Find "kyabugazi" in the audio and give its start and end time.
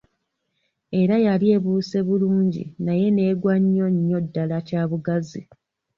4.67-5.41